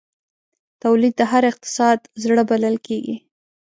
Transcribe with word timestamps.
تولید 0.83 1.13
د 1.17 1.21
هر 1.31 1.43
اقتصاد 1.51 1.99
زړه 2.21 2.43
بلل 2.49 2.75
کېږي. 2.87 3.15